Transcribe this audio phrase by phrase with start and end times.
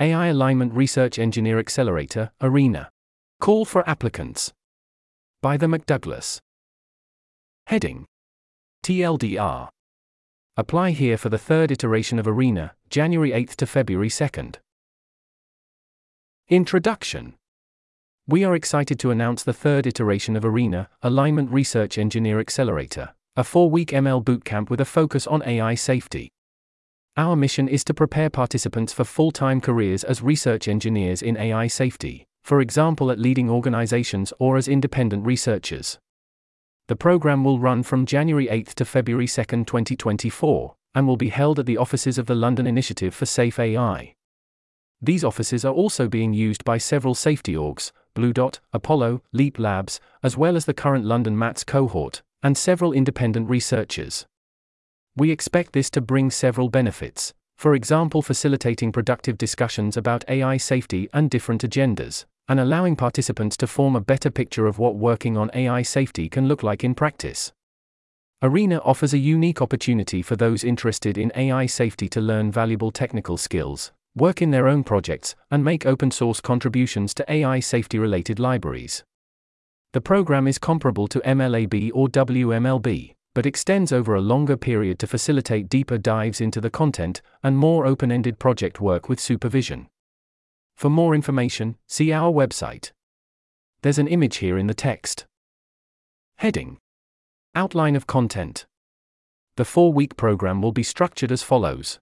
[0.00, 2.88] AI Alignment Research Engineer Accelerator, ARENA.
[3.40, 4.52] Call for applicants.
[5.42, 6.38] By the McDouglas.
[7.66, 8.06] Heading
[8.84, 9.70] TLDR.
[10.56, 14.58] Apply here for the third iteration of ARENA, January 8th to February 2nd.
[16.48, 17.34] Introduction
[18.28, 23.42] We are excited to announce the third iteration of ARENA, Alignment Research Engineer Accelerator, a
[23.42, 26.30] four week ML bootcamp with a focus on AI safety.
[27.18, 31.66] Our mission is to prepare participants for full time careers as research engineers in AI
[31.66, 35.98] safety, for example at leading organizations or as independent researchers.
[36.86, 41.58] The program will run from January 8 to February 2, 2024, and will be held
[41.58, 44.14] at the offices of the London Initiative for Safe AI.
[45.02, 49.98] These offices are also being used by several safety orgs, Blue Dot, Apollo, Leap Labs,
[50.22, 54.24] as well as the current London MATS cohort, and several independent researchers.
[55.18, 61.08] We expect this to bring several benefits, for example, facilitating productive discussions about AI safety
[61.12, 65.50] and different agendas, and allowing participants to form a better picture of what working on
[65.54, 67.50] AI safety can look like in practice.
[68.44, 73.36] Arena offers a unique opportunity for those interested in AI safety to learn valuable technical
[73.36, 78.38] skills, work in their own projects, and make open source contributions to AI safety related
[78.38, 79.02] libraries.
[79.94, 85.06] The program is comparable to MLAB or WMLB, but extends over a longer period to
[85.06, 89.86] facilitate deeper dives into the content and more open ended project work with supervision.
[90.74, 92.90] For more information, see our website.
[93.82, 95.24] There's an image here in the text.
[96.38, 96.78] Heading
[97.54, 98.66] Outline of content.
[99.54, 102.00] The four week program will be structured as follows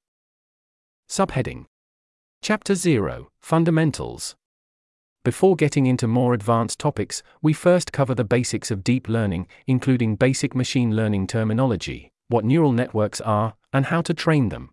[1.06, 1.66] Subheading
[2.40, 4.36] Chapter 0 Fundamentals.
[5.26, 10.14] Before getting into more advanced topics, we first cover the basics of deep learning, including
[10.14, 14.70] basic machine learning terminology, what neural networks are, and how to train them.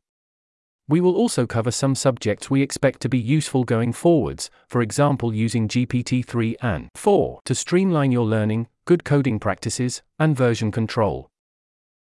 [0.87, 5.33] We will also cover some subjects we expect to be useful going forwards, for example,
[5.33, 11.31] using GPT 3 and 4 to streamline your learning, good coding practices, and version control.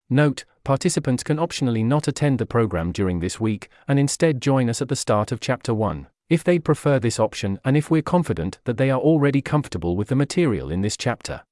[0.07, 4.83] Note, participants can optionally not attend the program during this week and instead join us
[4.83, 8.59] at the start of Chapter 1, if they prefer this option and if we're confident
[8.65, 11.43] that they are already comfortable with the material in this chapter.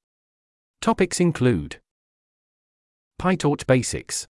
[0.80, 1.78] Topics include
[3.20, 4.26] PyTorch Basics,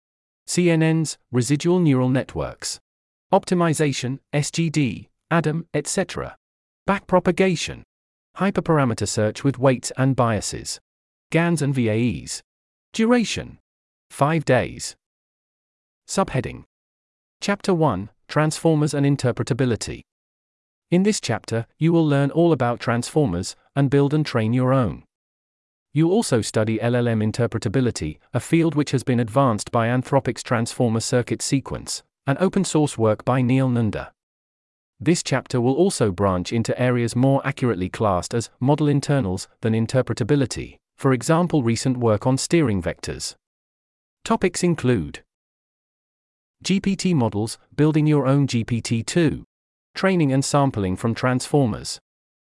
[0.47, 2.79] CNNs, Residual Neural Networks,
[3.33, 6.35] Optimization, SGD, ADAM, etc.,
[6.87, 7.83] Backpropagation,
[8.37, 10.79] Hyperparameter Search with Weights and Biases,
[11.31, 12.41] GANs and VAEs,
[12.91, 13.57] Duration,
[14.11, 14.95] 5 days.
[16.07, 16.65] Subheading
[17.41, 20.03] Chapter 1 Transformers and Interpretability.
[20.93, 25.05] In this chapter, you will learn all about transformers and build and train your own.
[25.91, 31.41] You'll also study LLM interpretability, a field which has been advanced by Anthropic's Transformer Circuit
[31.41, 34.11] Sequence, an open source work by Neel Nanda.
[34.99, 40.77] This chapter will also branch into areas more accurately classed as model internals than interpretability,
[40.95, 43.33] for example, recent work on steering vectors.
[44.23, 45.23] Topics include
[46.63, 49.43] GPT models, building your own GPT 2,
[49.95, 51.99] training and sampling from transformers,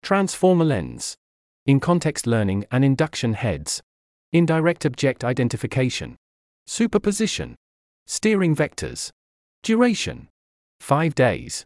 [0.03, 1.15] TransformerLens,
[1.65, 3.81] in context learning and induction heads,
[4.31, 6.15] indirect object identification,
[6.67, 7.55] superposition,
[8.05, 9.09] steering vectors,
[9.63, 10.29] duration,
[10.79, 11.65] 5 days.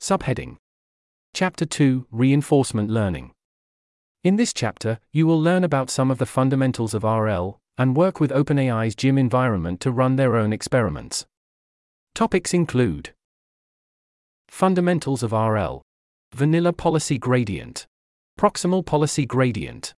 [0.00, 0.56] Subheading.
[1.34, 3.32] Chapter 2 Reinforcement Learning.
[4.24, 8.20] In this chapter, you will learn about some of the fundamentals of RL, and work
[8.20, 11.26] with OpenAI's GYM environment to run their own experiments.
[12.14, 13.12] Topics include
[14.48, 15.82] Fundamentals of RL,
[16.34, 17.86] Vanilla Policy Gradient,
[18.38, 19.94] Proximal Policy Gradient,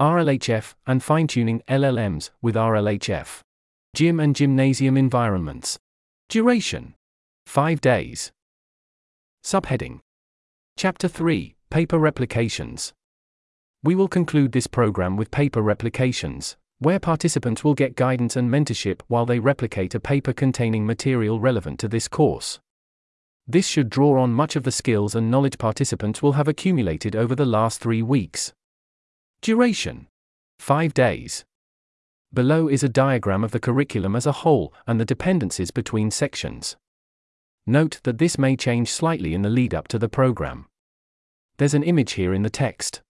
[0.00, 3.40] RLHF, and fine tuning LLMs with RLHF,
[3.96, 5.78] GYM and gymnasium environments.
[6.28, 6.94] Duration
[7.46, 8.32] 5 days.
[9.44, 10.00] Subheading
[10.76, 12.92] Chapter 3 Paper Replications.
[13.82, 19.00] We will conclude this program with paper replications, where participants will get guidance and mentorship
[19.08, 22.60] while they replicate a paper containing material relevant to this course.
[23.52, 27.34] This should draw on much of the skills and knowledge participants will have accumulated over
[27.34, 28.54] the last three weeks.
[29.42, 30.06] Duration
[30.58, 31.44] 5 days.
[32.32, 36.78] Below is a diagram of the curriculum as a whole and the dependencies between sections.
[37.66, 40.64] Note that this may change slightly in the lead up to the program.
[41.58, 43.02] There's an image here in the text.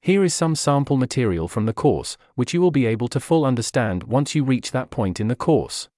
[0.00, 3.44] Here is some sample material from the course, which you will be able to full
[3.44, 5.88] understand once you reach that point in the course.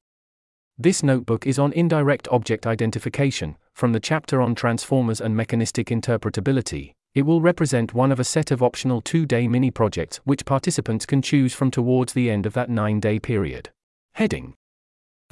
[0.76, 6.94] This notebook is on indirect object identification, from the chapter on transformers and mechanistic interpretability.
[7.14, 11.06] It will represent one of a set of optional two day mini projects which participants
[11.06, 13.70] can choose from towards the end of that nine day period.
[14.14, 14.54] Heading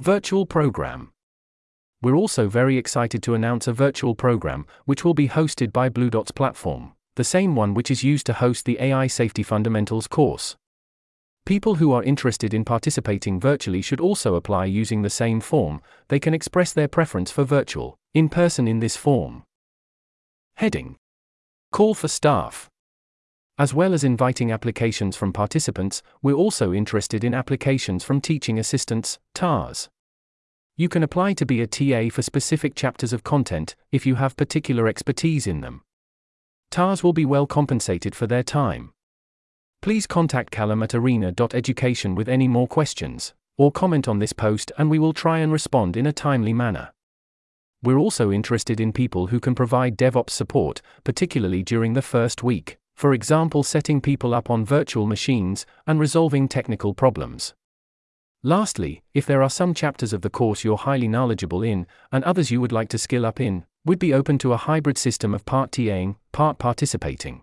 [0.00, 1.10] Virtual Program
[2.02, 6.08] We're also very excited to announce a virtual program, which will be hosted by Blue
[6.08, 10.54] Dot's platform, the same one which is used to host the AI Safety Fundamentals course.
[11.44, 16.20] People who are interested in participating virtually should also apply using the same form, they
[16.20, 19.42] can express their preference for virtual, in person in this form.
[20.56, 20.96] Heading
[21.72, 22.68] Call for staff.
[23.58, 29.18] As well as inviting applications from participants, we're also interested in applications from teaching assistants,
[29.34, 29.88] TAs.
[30.76, 34.36] You can apply to be a TA for specific chapters of content if you have
[34.36, 35.82] particular expertise in them.
[36.70, 38.92] TAs will be well compensated for their time.
[39.82, 44.88] Please contact Callum at arena.education with any more questions, or comment on this post and
[44.88, 46.92] we will try and respond in a timely manner.
[47.82, 52.78] We're also interested in people who can provide DevOps support, particularly during the first week,
[52.94, 57.52] for example, setting people up on virtual machines and resolving technical problems.
[58.44, 62.52] Lastly, if there are some chapters of the course you're highly knowledgeable in, and others
[62.52, 65.44] you would like to skill up in, we'd be open to a hybrid system of
[65.44, 67.42] part TAing, part participating.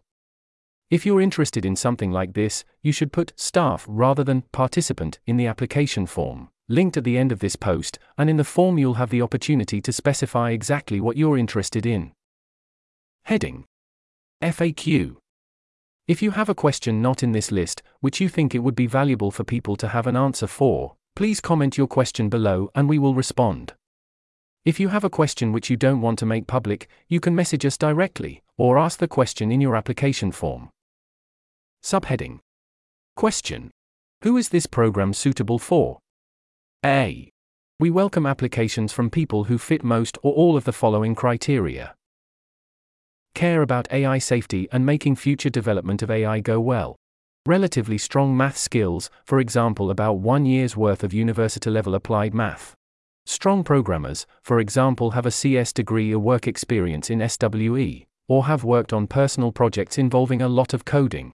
[0.90, 5.38] If you're interested in something like this, you should put staff rather than participant in
[5.38, 8.96] the application form, linked at the end of this post, and in the form you'll
[8.96, 12.12] have the opportunity to specify exactly what you're interested in.
[13.26, 13.66] Heading
[14.42, 15.18] FAQ
[16.10, 18.88] if you have a question not in this list, which you think it would be
[18.88, 22.98] valuable for people to have an answer for, please comment your question below and we
[22.98, 23.74] will respond.
[24.66, 27.64] If you have a question which you don't want to make public, you can message
[27.64, 30.72] us directly, or ask the question in your application form.
[31.84, 32.40] Subheading
[33.16, 33.72] Question
[34.24, 36.00] Who is this program suitable for?
[36.86, 37.30] A.
[37.80, 41.96] We welcome applications from people who fit most or all of the following criteria
[43.34, 46.98] care about AI safety and making future development of AI go well.
[47.46, 52.76] Relatively strong math skills, for example, about one year's worth of university level applied math.
[53.26, 58.66] Strong programmers, for example, have a CS degree or work experience in SWE, or have
[58.66, 61.32] worked on personal projects involving a lot of coding.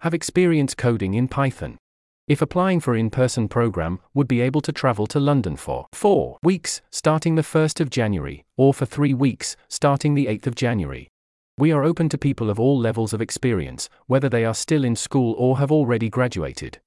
[0.00, 1.78] Have experience coding in Python.
[2.28, 6.82] If applying for in-person program, would be able to travel to London for 4 weeks
[6.90, 11.08] starting the 1st of January or for 3 weeks starting the 8th of January.
[11.56, 14.96] We are open to people of all levels of experience, whether they are still in
[14.96, 16.78] school or have already graduated.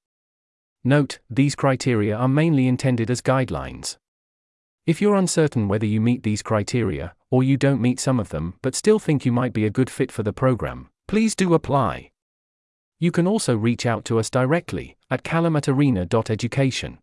[0.84, 3.96] Note, these criteria are mainly intended as guidelines.
[4.86, 8.54] If you're uncertain whether you meet these criteria, or you don't meet some of them
[8.62, 12.09] but still think you might be a good fit for the program, please do apply.
[13.00, 16.98] You can also reach out to us directly at callum@arena.education.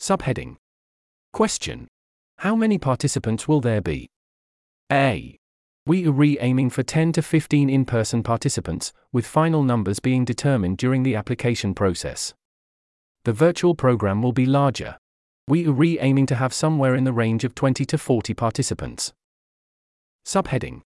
[0.00, 0.56] Subheading
[1.34, 1.88] Question
[2.38, 4.08] How many participants will there be?
[4.90, 5.36] A.
[5.84, 11.02] We are re-aiming for 10 to 15 in-person participants, with final numbers being determined during
[11.02, 12.32] the application process.
[13.24, 14.96] The virtual program will be larger.
[15.46, 19.12] We are re-aiming to have somewhere in the range of 20 to 40 participants.
[20.24, 20.80] Subheading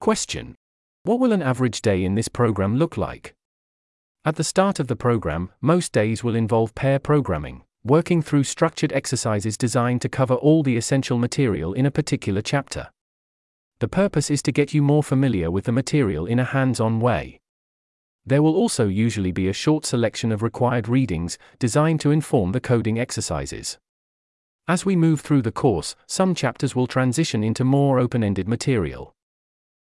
[0.00, 0.56] Question
[1.02, 3.34] What will an average day in this program look like?
[4.26, 8.92] At the start of the program, most days will involve pair programming, working through structured
[8.92, 12.90] exercises designed to cover all the essential material in a particular chapter.
[13.78, 17.00] The purpose is to get you more familiar with the material in a hands on
[17.00, 17.40] way.
[18.26, 22.60] There will also usually be a short selection of required readings, designed to inform the
[22.60, 23.78] coding exercises.
[24.68, 29.14] As we move through the course, some chapters will transition into more open ended material.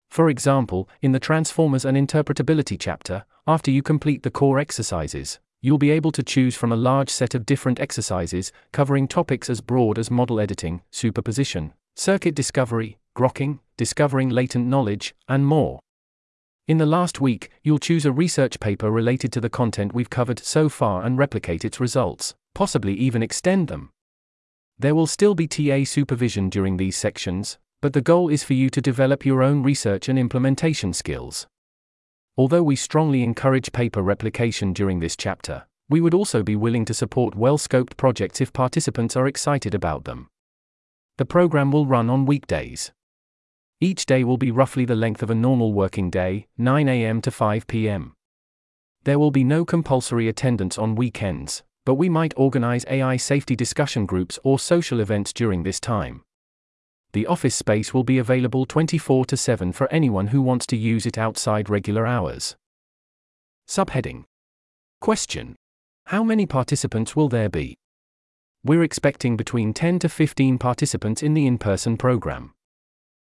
[0.10, 5.78] For example, in the Transformers and Interpretability chapter, after you complete the core exercises, you'll
[5.78, 10.00] be able to choose from a large set of different exercises, covering topics as broad
[10.00, 15.80] as model editing, superposition, circuit discovery, grokking, discovering latent knowledge, and more.
[16.68, 20.40] In the last week, you'll choose a research paper related to the content we've covered
[20.40, 23.92] so far and replicate its results, possibly even extend them.
[24.78, 28.70] There will still be TA supervision during these sections, but the goal is for you
[28.70, 31.48] to develop your own research and implementation skills.
[32.38, 36.94] Although we strongly encourage paper replication during this chapter, we would also be willing to
[36.94, 40.30] support well scoped projects if participants are excited about them.
[41.18, 42.92] The program will run on weekdays.
[43.82, 47.22] Each day will be roughly the length of a normal working day, 9 a.m.
[47.22, 48.14] to 5 p.m.
[49.04, 54.06] There will be no compulsory attendance on weekends, but we might organize AI safety discussion
[54.06, 56.24] groups or social events during this time.
[57.12, 61.18] The office space will be available 24 7 for anyone who wants to use it
[61.18, 62.56] outside regular hours.
[63.68, 64.26] Subheading
[65.02, 65.56] Question
[66.06, 67.78] How many participants will there be?
[68.64, 72.54] We're expecting between 10 to 15 participants in the in person program.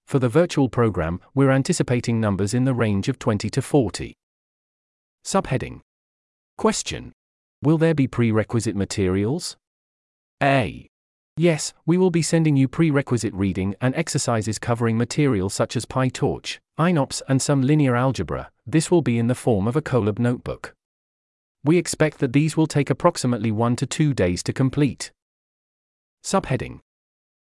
[0.06, 4.14] For the virtual program, we're anticipating numbers in the range of 20 to 40.
[5.24, 5.80] Subheading
[6.58, 7.12] Question
[7.62, 9.56] Will there be prerequisite materials?
[10.42, 10.86] A.
[11.36, 16.58] Yes, we will be sending you prerequisite reading and exercises covering material such as PyTorch,
[16.78, 18.50] einops, and some linear algebra.
[18.64, 20.74] This will be in the form of a Colab notebook.
[21.64, 25.10] We expect that these will take approximately 1 to 2 days to complete.
[26.24, 26.78] Subheading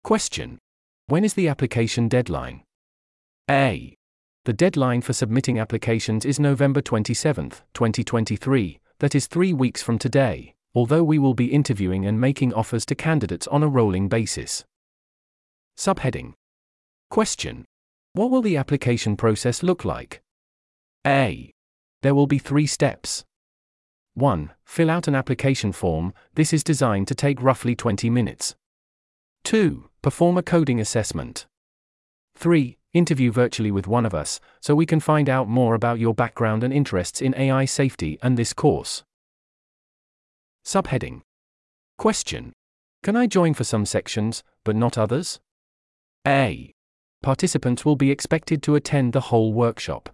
[0.04, 0.60] Question
[1.08, 2.62] When is the application deadline?
[3.50, 3.96] A.
[4.46, 10.54] The deadline for submitting applications is November 27, 2023, that is three weeks from today,
[10.74, 14.63] although we will be interviewing and making offers to candidates on a rolling basis.
[15.78, 16.34] Subheading
[17.10, 17.66] Question
[18.13, 20.22] What will the application process look like?
[21.06, 21.51] A.
[22.01, 23.24] There will be three steps.
[24.13, 24.51] 1.
[24.66, 28.56] Fill out an application form, this is designed to take roughly 20 minutes.
[29.44, 29.90] 2.
[30.01, 31.46] Perform a coding assessment.
[32.36, 32.78] 3.
[32.94, 36.63] Interview virtually with one of us, so we can find out more about your background
[36.63, 39.04] and interests in AI safety and this course.
[40.65, 41.22] Subheading
[41.98, 42.53] Question
[43.03, 45.39] Can I join for some sections, but not others?
[46.27, 46.72] A.
[47.24, 50.10] Participants will be expected to attend the whole workshop.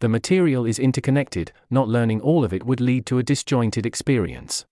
[0.00, 4.64] The material is interconnected, not learning all of it would lead to a disjointed experience.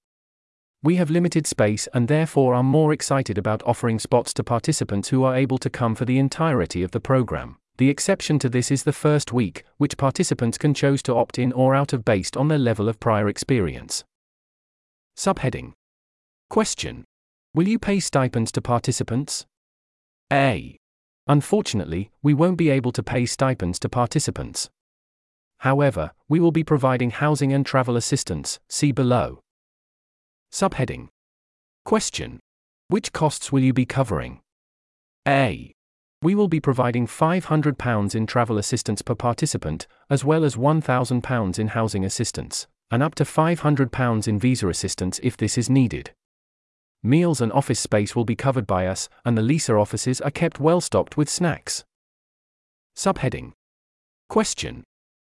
[0.83, 5.25] We have limited space and therefore are more excited about offering spots to participants who
[5.25, 7.57] are able to come for the entirety of the program.
[7.78, 11.52] The exception to this is the first week, which participants can choose to opt in
[11.52, 14.05] or out of based on their level of prior experience.
[15.17, 15.73] Subheading
[16.51, 17.05] Question
[17.55, 19.47] Will you pay stipends to participants?
[20.31, 20.77] A.
[21.27, 24.69] Unfortunately, we won't be able to pay stipends to participants.
[25.61, 29.41] However, we will be providing housing and travel assistance, see below.
[30.53, 31.09] Subheading
[31.87, 32.39] Question
[32.89, 34.41] Which costs will you be covering?
[35.27, 35.73] A.
[36.23, 41.69] We will be providing £500 in travel assistance per participant, as well as £1,000 in
[41.69, 46.12] housing assistance, and up to £500 in visa assistance if this is needed.
[47.02, 50.61] Meals and office space will be covered by us, and the LISA offices are kept
[50.61, 51.85] well stocked with snacks.
[52.97, 53.52] Subheading
[54.28, 54.85] Question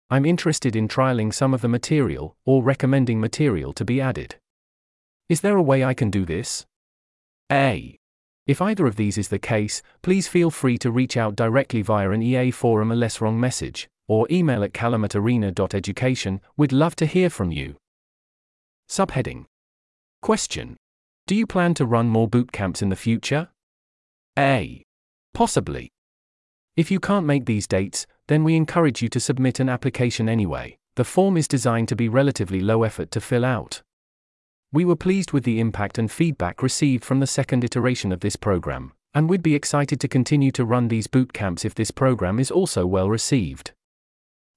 [0.10, 4.36] I'm interested in trialing some of the material, or recommending material to be added.
[5.30, 6.66] Is there a way I can do this?
[7.52, 7.98] A.
[8.46, 12.10] If either of these is the case, please feel free to reach out directly via
[12.10, 17.30] an EA forum or less wrong message, or email at callum@arena.education, we'd love to hear
[17.30, 17.78] from you.
[18.90, 19.46] Subheading
[20.22, 20.78] Question
[21.28, 23.50] Do you plan to run more boot camps in the future?
[24.38, 24.84] A.
[25.34, 25.92] Possibly.
[26.76, 30.78] If you can't make these dates, then we encourage you to submit an application anyway.
[30.96, 33.82] The form is designed to be relatively low effort to fill out.
[34.74, 38.36] We were pleased with the impact and feedback received from the second iteration of this
[38.36, 42.40] program, and we'd be excited to continue to run these boot camps if this program
[42.40, 43.74] is also well received.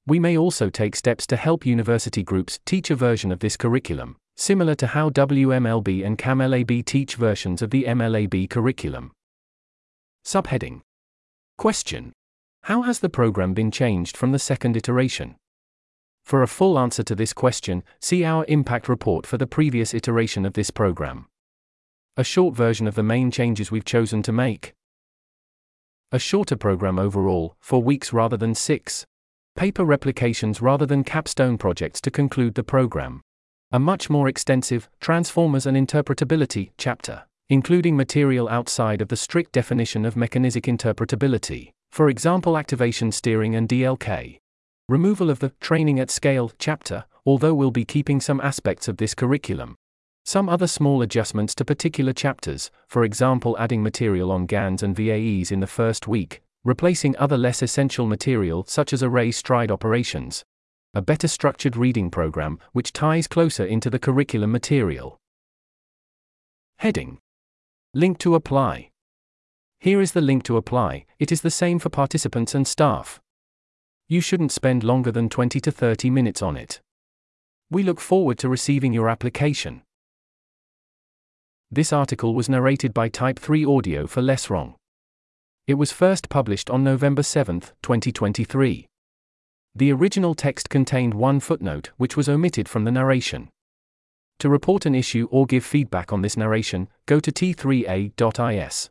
[0.06, 4.16] We may also take steps to help university groups teach a version of this curriculum,
[4.36, 9.12] similar to how WMLB and CAMLAB teach versions of the MLAB curriculum.
[10.24, 10.80] Subheading
[11.56, 12.12] Question
[12.64, 15.36] how has the program been changed from the second iteration?
[16.24, 20.46] For a full answer to this question, see our impact report for the previous iteration
[20.46, 21.26] of this program.
[22.16, 24.72] A short version of the main changes we've chosen to make.
[26.10, 29.04] A shorter program overall, for weeks rather than six.
[29.56, 33.20] Paper replications rather than capstone projects to conclude the program.
[33.72, 40.04] A much more extensive, Transformers and Interpretability chapter, including material outside of the strict definition
[40.04, 44.38] of mechanistic interpretability for example activation steering and DLK.
[44.88, 49.14] Removal of the Training at Scale chapter, although we'll be keeping some aspects of this
[49.14, 49.76] curriculum.
[50.24, 55.52] Some other small adjustments to particular chapters, for example adding material on GANs and VAEs
[55.52, 60.42] in the first week, replacing other less essential material such as array stride operations.
[60.94, 65.18] A better structured reading program, which ties closer into the curriculum material.
[66.78, 67.18] Heading
[67.92, 68.90] Link to apply.
[69.78, 73.20] Here is the link to apply, it is the same for participants and staff.
[74.08, 76.80] You shouldn't spend longer than 20 to 30 minutes on it.
[77.70, 79.82] We look forward to receiving your application.
[81.70, 84.76] This article was narrated by Type 3 Audio for Less Wrong.
[85.66, 88.86] It was first published on November 7, 2023.
[89.74, 93.48] The original text contained one footnote which was omitted from the narration.
[94.40, 98.90] To report an issue or give feedback on this narration, go to t3a.is.